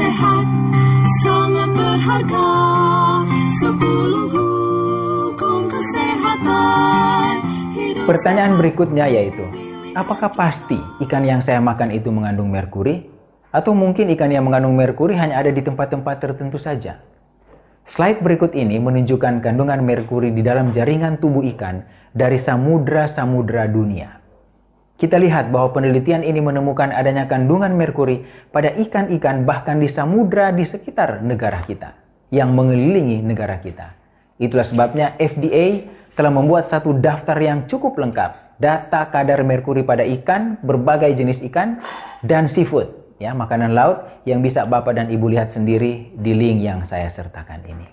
[0.00, 0.46] sehat
[1.20, 2.48] sangat berharga
[3.60, 7.32] sepuluh hukum kesehatan
[7.76, 9.44] hidup Pertanyaan berikutnya yaitu,
[9.92, 13.12] apakah pasti ikan yang saya makan itu mengandung merkuri?
[13.50, 17.02] Atau mungkin ikan yang mengandung merkuri hanya ada di tempat-tempat tertentu saja?
[17.82, 21.82] Slide berikut ini menunjukkan kandungan merkuri di dalam jaringan tubuh ikan
[22.14, 24.19] dari samudra-samudra dunia.
[25.00, 28.20] Kita lihat bahwa penelitian ini menemukan adanya kandungan merkuri
[28.52, 31.96] pada ikan-ikan bahkan di samudra di sekitar negara kita
[32.28, 33.96] yang mengelilingi negara kita.
[34.36, 40.60] Itulah sebabnya FDA telah membuat satu daftar yang cukup lengkap data kadar merkuri pada ikan,
[40.60, 41.80] berbagai jenis ikan,
[42.20, 46.84] dan seafood, ya makanan laut yang bisa Bapak dan Ibu lihat sendiri di link yang
[46.84, 47.88] saya sertakan ini.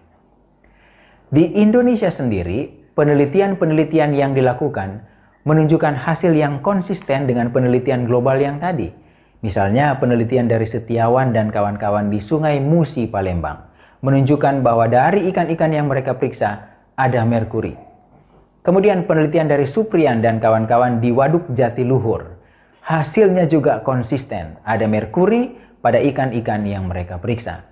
[1.32, 5.08] Di Indonesia sendiri, penelitian-penelitian yang dilakukan
[5.48, 8.92] menunjukkan hasil yang konsisten dengan penelitian global yang tadi.
[9.40, 13.64] Misalnya penelitian dari Setiawan dan kawan-kawan di Sungai Musi, Palembang,
[14.04, 17.80] menunjukkan bahwa dari ikan-ikan yang mereka periksa ada merkuri.
[18.60, 22.36] Kemudian penelitian dari Supriyan dan kawan-kawan di Waduk Jatiluhur,
[22.84, 27.64] hasilnya juga konsisten, ada merkuri pada ikan-ikan yang mereka periksa.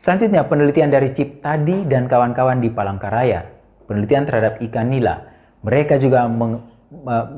[0.00, 3.44] Selanjutnya penelitian dari Cip Tadi dan kawan-kawan di Palangkaraya,
[3.84, 5.28] penelitian terhadap ikan nila.
[5.60, 6.24] Mereka juga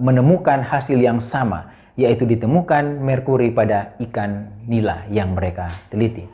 [0.01, 6.25] menemukan hasil yang sama, yaitu ditemukan merkuri pada ikan nila yang mereka teliti.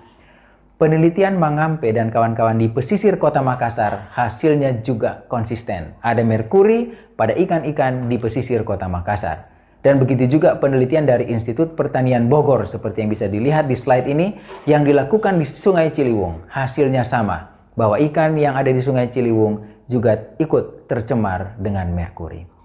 [0.79, 5.99] Penelitian Mangampe dan kawan-kawan di pesisir kota Makassar hasilnya juga konsisten.
[6.07, 9.51] Ada merkuri pada ikan-ikan di pesisir kota Makassar.
[9.83, 14.39] Dan begitu juga penelitian dari Institut Pertanian Bogor seperti yang bisa dilihat di slide ini
[14.71, 16.47] yang dilakukan di Sungai Ciliwung.
[16.47, 22.58] Hasilnya sama, bahwa ikan yang ada di Sungai Ciliwung juga ikut tercemar dengan merkuri.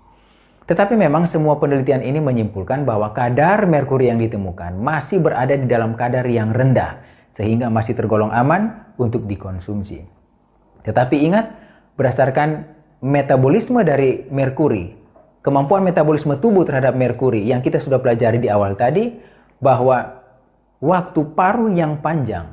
[0.63, 5.99] Tetapi memang semua penelitian ini menyimpulkan bahwa kadar merkuri yang ditemukan masih berada di dalam
[5.99, 7.03] kadar yang rendah
[7.35, 10.05] sehingga masih tergolong aman untuk dikonsumsi.
[10.87, 11.45] Tetapi ingat,
[11.99, 12.67] berdasarkan
[13.03, 14.95] metabolisme dari merkuri,
[15.43, 19.11] kemampuan metabolisme tubuh terhadap merkuri yang kita sudah pelajari di awal tadi,
[19.59, 20.23] bahwa
[20.79, 22.47] waktu paru yang panjang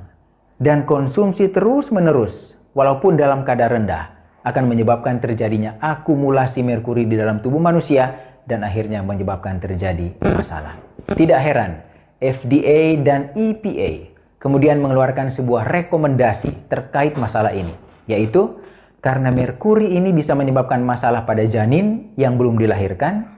[0.59, 7.61] dan konsumsi terus-menerus, walaupun dalam kadar rendah, akan menyebabkan terjadinya akumulasi merkuri di dalam tubuh
[7.61, 10.81] manusia dan akhirnya menyebabkan terjadi masalah.
[11.13, 11.85] Tidak heran,
[12.21, 17.77] FDA dan EPA kemudian mengeluarkan sebuah rekomendasi terkait masalah ini,
[18.09, 18.59] yaitu
[19.05, 23.29] karena merkuri ini bisa menyebabkan masalah pada janin yang belum dilahirkan,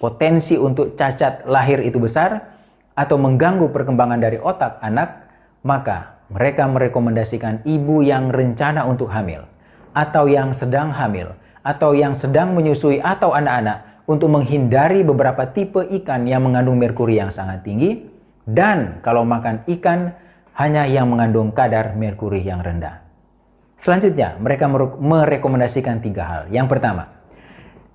[0.00, 2.52] potensi untuk cacat lahir itu besar,
[2.92, 5.24] atau mengganggu perkembangan dari otak anak,
[5.64, 9.48] maka mereka merekomendasikan ibu yang rencana untuk hamil,
[9.92, 16.26] atau yang sedang hamil, atau yang sedang menyusui atau anak-anak untuk menghindari beberapa tipe ikan
[16.26, 18.02] yang mengandung merkuri yang sangat tinggi,
[18.44, 20.16] dan kalau makan ikan
[20.58, 23.00] hanya yang mengandung kadar merkuri yang rendah.
[23.82, 24.70] Selanjutnya, mereka
[25.00, 26.42] merekomendasikan tiga hal.
[26.54, 27.18] Yang pertama,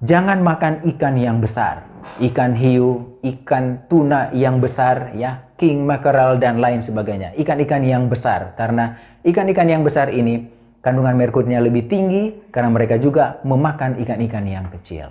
[0.03, 1.87] jangan makan ikan yang besar,
[2.19, 7.31] ikan hiu, ikan tuna yang besar, ya, king mackerel dan lain sebagainya.
[7.39, 13.41] Ikan-ikan yang besar, karena ikan-ikan yang besar ini kandungan merkurinya lebih tinggi karena mereka juga
[13.43, 15.09] memakan ikan-ikan yang kecil.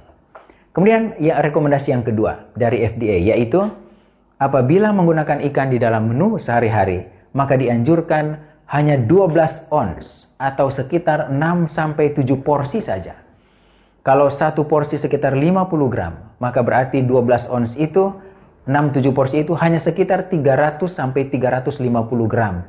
[0.72, 3.64] Kemudian, ya rekomendasi yang kedua dari FDA yaitu
[4.36, 11.72] apabila menggunakan ikan di dalam menu sehari-hari, maka dianjurkan hanya 12 ons atau sekitar 6
[11.72, 13.16] sampai 7 porsi saja.
[14.04, 18.12] Kalau satu porsi sekitar 50 gram, maka berarti 12 ons itu
[18.66, 21.86] 6-7 porsi itu hanya sekitar 300 sampai 350
[22.26, 22.66] gram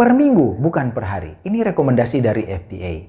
[0.00, 1.36] per minggu, bukan per hari.
[1.44, 3.04] Ini rekomendasi dari FDA.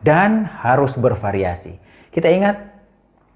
[0.00, 1.76] Dan harus bervariasi.
[2.08, 2.56] Kita ingat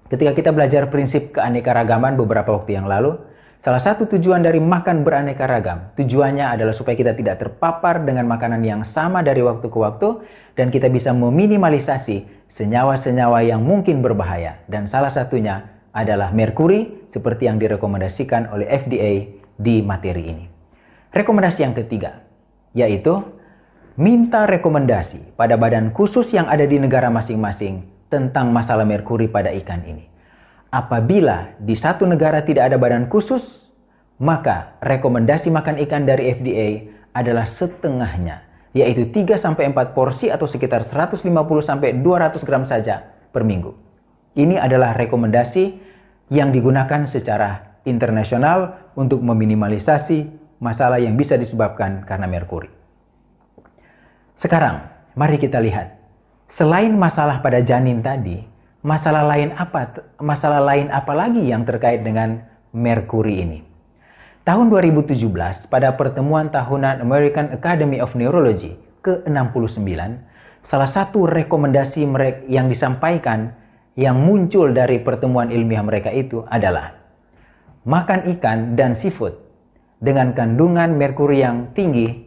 [0.09, 3.13] ketika kita belajar prinsip keanekaragaman beberapa waktu yang lalu,
[3.65, 8.61] Salah satu tujuan dari makan beraneka ragam, tujuannya adalah supaya kita tidak terpapar dengan makanan
[8.61, 10.21] yang sama dari waktu ke waktu
[10.53, 15.65] dan kita bisa meminimalisasi senyawa-senyawa yang mungkin berbahaya dan salah satunya
[15.97, 20.45] adalah merkuri seperti yang direkomendasikan oleh FDA di materi ini.
[21.09, 22.21] Rekomendasi yang ketiga
[22.75, 23.23] yaitu
[23.95, 29.81] minta rekomendasi pada badan khusus yang ada di negara masing-masing tentang masalah merkuri pada ikan
[29.87, 30.05] ini.
[30.69, 33.71] Apabila di satu negara tidak ada badan khusus,
[34.19, 36.67] maka rekomendasi makan ikan dari FDA
[37.15, 38.43] adalah setengahnya,
[38.75, 43.71] yaitu 3-4 porsi atau sekitar 150-200 gram saja per minggu.
[44.35, 45.79] Ini adalah rekomendasi
[46.27, 52.71] yang digunakan secara internasional untuk meminimalisasi masalah yang bisa disebabkan karena merkuri.
[54.35, 55.95] Sekarang, mari kita lihat.
[56.45, 58.43] Selain masalah pada janin tadi,
[58.85, 63.59] masalah lain apa masalah lain apa lagi yang terkait dengan merkuri ini?
[64.45, 65.25] Tahun 2017,
[65.73, 69.89] pada pertemuan tahunan American Academy of Neurology ke-69,
[70.61, 73.57] salah satu rekomendasi mereka yang disampaikan
[73.97, 76.93] yang muncul dari pertemuan ilmiah mereka itu adalah
[77.87, 79.44] makan ikan dan seafood
[79.99, 82.25] dengan kandungan merkuri yang tinggi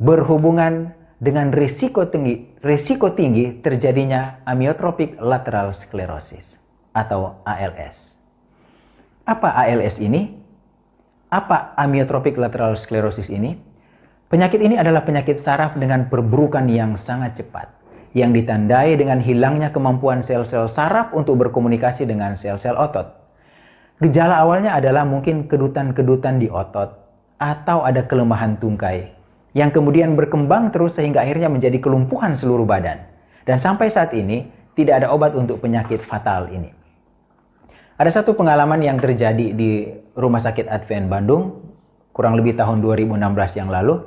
[0.00, 6.56] berhubungan dengan risiko tinggi, risiko tinggi terjadinya amyotrophic lateral sclerosis
[6.96, 8.16] atau ALS.
[9.28, 10.40] Apa ALS ini?
[11.30, 13.54] Apa amyotrophic lateral sclerosis ini?
[14.32, 17.68] Penyakit ini adalah penyakit saraf dengan perburukan yang sangat cepat,
[18.16, 23.19] yang ditandai dengan hilangnya kemampuan sel-sel saraf untuk berkomunikasi dengan sel-sel otot.
[24.00, 26.88] Gejala awalnya adalah mungkin kedutan-kedutan di otot,
[27.36, 29.12] atau ada kelemahan tungkai,
[29.52, 33.04] yang kemudian berkembang terus sehingga akhirnya menjadi kelumpuhan seluruh badan.
[33.44, 36.72] Dan sampai saat ini, tidak ada obat untuk penyakit fatal ini.
[38.00, 41.60] Ada satu pengalaman yang terjadi di Rumah Sakit Advent Bandung
[42.16, 44.00] kurang lebih tahun 2016 yang lalu.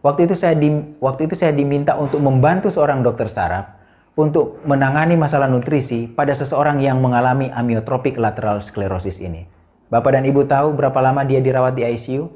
[0.00, 3.68] Waktu itu saya di, waktu itu saya diminta untuk membantu seorang dokter saraf
[4.16, 9.44] untuk menangani masalah nutrisi pada seseorang yang mengalami amyotrophic lateral sclerosis ini.
[9.92, 12.26] Bapak dan Ibu tahu berapa lama dia dirawat di ICU?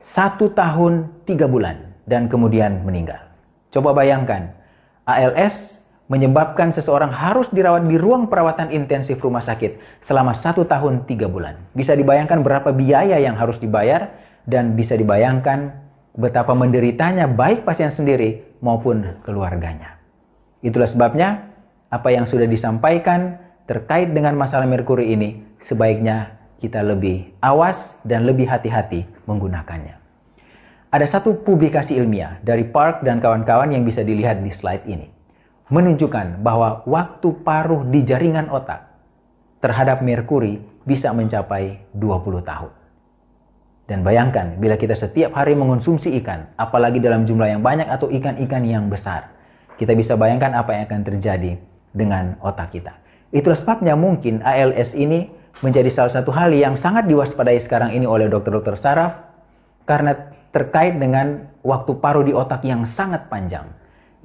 [0.00, 3.20] Satu tahun tiga bulan dan kemudian meninggal.
[3.70, 4.56] Coba bayangkan,
[5.04, 5.76] ALS
[6.08, 11.58] menyebabkan seseorang harus dirawat di ruang perawatan intensif rumah sakit selama satu tahun tiga bulan.
[11.76, 14.08] Bisa dibayangkan berapa biaya yang harus dibayar
[14.48, 15.74] dan bisa dibayangkan
[16.16, 19.95] betapa menderitanya baik pasien sendiri maupun keluarganya.
[20.66, 21.46] Itulah sebabnya
[21.86, 23.38] apa yang sudah disampaikan
[23.70, 29.94] terkait dengan masalah merkuri ini sebaiknya kita lebih awas dan lebih hati-hati menggunakannya.
[30.90, 35.06] Ada satu publikasi ilmiah dari Park dan kawan-kawan yang bisa dilihat di slide ini
[35.70, 38.90] menunjukkan bahwa waktu paruh di jaringan otak
[39.62, 42.72] terhadap merkuri bisa mencapai 20 tahun.
[43.86, 48.66] Dan bayangkan bila kita setiap hari mengonsumsi ikan, apalagi dalam jumlah yang banyak atau ikan-ikan
[48.66, 49.35] yang besar,
[49.76, 51.60] kita bisa bayangkan apa yang akan terjadi
[51.92, 52.96] dengan otak kita.
[53.32, 55.28] Itulah sebabnya mungkin ALS ini
[55.64, 59.16] menjadi salah satu hal yang sangat diwaspadai sekarang ini oleh dokter-dokter saraf
[59.88, 63.68] karena terkait dengan waktu paruh di otak yang sangat panjang.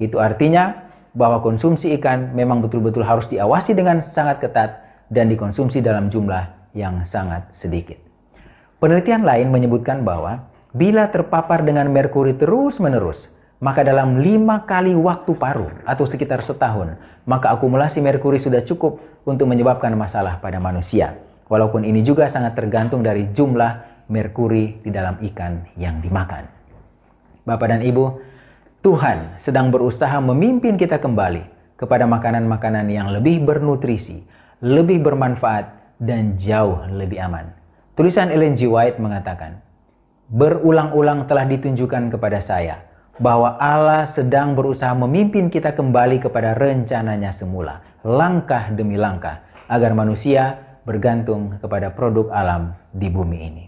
[0.00, 4.70] Itu artinya bahwa konsumsi ikan memang betul-betul harus diawasi dengan sangat ketat
[5.12, 8.00] dan dikonsumsi dalam jumlah yang sangat sedikit.
[8.80, 13.28] Penelitian lain menyebutkan bahwa bila terpapar dengan merkuri terus-menerus,
[13.62, 19.46] maka dalam lima kali waktu paruh atau sekitar setahun, maka akumulasi merkuri sudah cukup untuk
[19.46, 21.14] menyebabkan masalah pada manusia.
[21.46, 26.50] Walaupun ini juga sangat tergantung dari jumlah merkuri di dalam ikan yang dimakan.
[27.46, 28.04] Bapak dan Ibu,
[28.82, 31.46] Tuhan sedang berusaha memimpin kita kembali
[31.78, 34.26] kepada makanan-makanan yang lebih bernutrisi,
[34.58, 37.54] lebih bermanfaat, dan jauh lebih aman.
[37.94, 38.66] Tulisan Ellen G.
[38.66, 39.62] White mengatakan,
[40.32, 47.84] Berulang-ulang telah ditunjukkan kepada saya bahwa Allah sedang berusaha memimpin kita kembali kepada rencananya semula,
[48.00, 50.56] langkah demi langkah, agar manusia
[50.88, 53.64] bergantung kepada produk alam di bumi ini.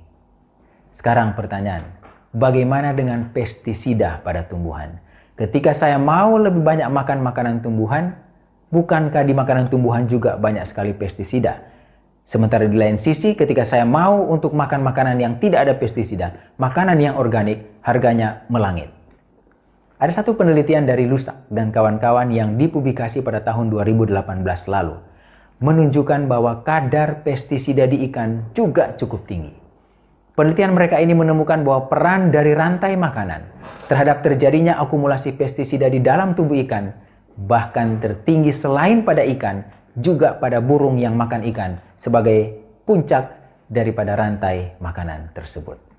[0.96, 1.84] Sekarang pertanyaan,
[2.32, 4.96] bagaimana dengan pestisida pada tumbuhan?
[5.34, 8.14] Ketika saya mau lebih banyak makan makanan tumbuhan,
[8.70, 11.74] bukankah di makanan tumbuhan juga banyak sekali pestisida?
[12.24, 16.96] Sementara di lain sisi, ketika saya mau untuk makan makanan yang tidak ada pestisida, makanan
[16.96, 18.93] yang organik, harganya melangit.
[19.94, 24.10] Ada satu penelitian dari Lusak dan kawan-kawan yang dipublikasi pada tahun 2018
[24.66, 24.98] lalu,
[25.62, 29.54] menunjukkan bahwa kadar pestisida di ikan juga cukup tinggi.
[30.34, 33.46] Penelitian mereka ini menemukan bahwa peran dari rantai makanan
[33.86, 36.90] terhadap terjadinya akumulasi pestisida di dalam tubuh ikan
[37.46, 39.62] bahkan tertinggi selain pada ikan
[39.94, 43.30] juga pada burung yang makan ikan sebagai puncak
[43.70, 45.93] daripada rantai makanan tersebut.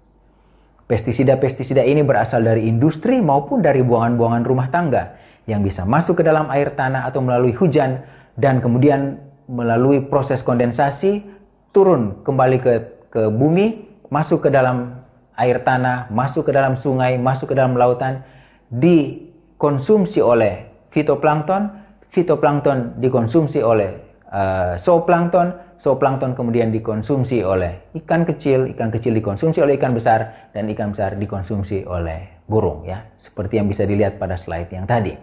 [0.86, 5.18] Pestisida-pestisida ini berasal dari industri maupun dari buangan-buangan rumah tangga
[5.50, 8.06] yang bisa masuk ke dalam air tanah atau melalui hujan
[8.38, 9.18] dan kemudian
[9.50, 11.25] melalui proses kondensasi
[11.74, 12.74] turun kembali ke
[13.15, 15.00] ke bumi, masuk ke dalam
[15.39, 18.27] air tanah, masuk ke dalam sungai, masuk ke dalam lautan,
[18.68, 21.72] dikonsumsi oleh fitoplankton,
[22.12, 23.96] fitoplankton dikonsumsi oleh
[24.27, 30.67] uh, zooplankton, zooplankton kemudian dikonsumsi oleh ikan kecil, ikan kecil dikonsumsi oleh ikan besar, dan
[30.72, 35.15] ikan besar dikonsumsi oleh burung ya, seperti yang bisa dilihat pada slide yang tadi.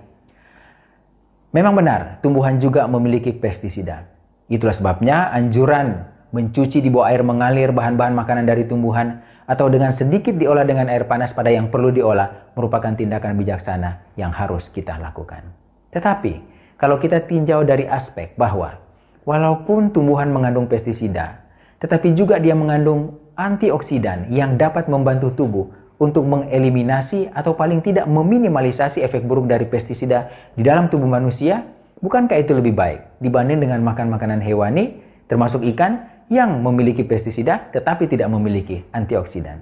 [1.52, 4.08] Memang benar, tumbuhan juga memiliki pestisida.
[4.48, 10.32] Itulah sebabnya anjuran mencuci di bawah air mengalir bahan-bahan makanan dari tumbuhan atau dengan sedikit
[10.32, 15.44] diolah dengan air panas pada yang perlu diolah merupakan tindakan bijaksana yang harus kita lakukan.
[15.92, 16.32] Tetapi,
[16.80, 18.80] kalau kita tinjau dari aspek bahwa
[19.24, 21.42] walaupun tumbuhan mengandung pestisida,
[21.78, 25.66] tetapi juga dia mengandung antioksidan yang dapat membantu tubuh
[26.02, 31.62] untuk mengeliminasi atau paling tidak meminimalisasi efek buruk dari pestisida di dalam tubuh manusia,
[32.02, 34.98] bukankah itu lebih baik dibanding dengan makan makanan hewani,
[35.30, 39.60] termasuk ikan, yang memiliki pestisida tetapi tidak memiliki antioksidan.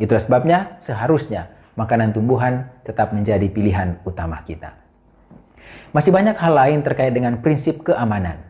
[0.00, 4.72] Itulah sebabnya seharusnya makanan tumbuhan tetap menjadi pilihan utama kita.
[5.92, 8.40] Masih banyak hal lain terkait dengan prinsip keamanan.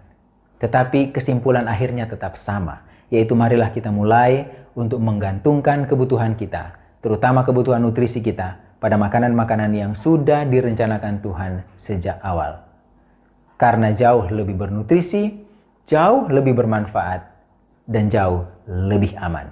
[0.56, 7.80] Tetapi kesimpulan akhirnya tetap sama, yaitu marilah kita mulai untuk menggantungkan kebutuhan kita, terutama kebutuhan
[7.84, 12.60] nutrisi kita, pada makanan-makanan yang sudah direncanakan Tuhan sejak awal.
[13.56, 15.32] Karena jauh lebih bernutrisi,
[15.88, 17.24] jauh lebih bermanfaat,
[17.88, 19.48] dan jauh lebih aman.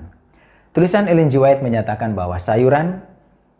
[0.74, 1.38] Tulisan Ellen G.
[1.38, 3.00] White menyatakan bahwa sayuran,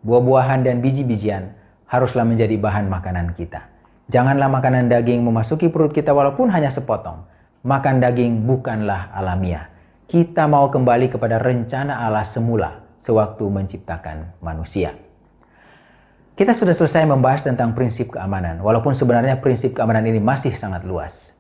[0.04, 1.54] buah-buahan, dan biji-bijian
[1.88, 3.64] haruslah menjadi bahan makanan kita.
[4.12, 7.24] Janganlah makanan daging memasuki perut kita walaupun hanya sepotong.
[7.64, 9.73] Makan daging bukanlah alamiah.
[10.04, 14.92] Kita mau kembali kepada rencana Allah semula sewaktu menciptakan manusia.
[16.37, 21.33] Kita sudah selesai membahas tentang prinsip keamanan, walaupun sebenarnya prinsip keamanan ini masih sangat luas.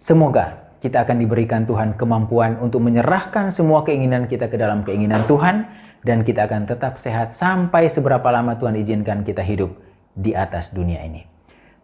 [0.00, 5.68] Semoga kita akan diberikan Tuhan kemampuan untuk menyerahkan semua keinginan kita ke dalam keinginan Tuhan
[6.00, 9.68] dan kita akan tetap sehat sampai seberapa lama Tuhan izinkan kita hidup
[10.16, 11.37] di atas dunia ini.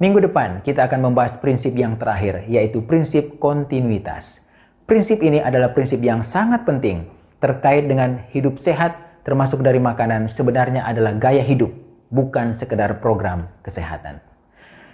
[0.05, 4.37] Minggu depan kita akan membahas prinsip yang terakhir yaitu prinsip kontinuitas.
[4.85, 7.09] Prinsip ini adalah prinsip yang sangat penting
[7.41, 11.73] terkait dengan hidup sehat termasuk dari makanan sebenarnya adalah gaya hidup
[12.13, 14.21] bukan sekedar program kesehatan.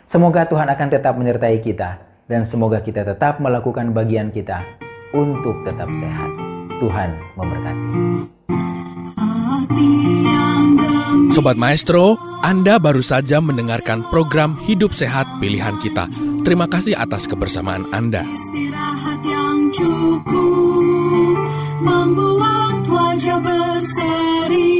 [0.07, 1.99] Semoga Tuhan akan tetap menyertai kita
[2.31, 4.62] dan semoga kita tetap melakukan bagian kita
[5.11, 6.31] untuk tetap sehat.
[6.79, 7.90] Tuhan memberkati.
[11.35, 16.09] Sobat Maestro, Anda baru saja mendengarkan program Hidup Sehat Pilihan Kita.
[16.40, 18.25] Terima kasih atas kebersamaan Anda.
[18.25, 21.37] Istirahat yang cukup
[21.85, 24.79] membuat wajah berseri.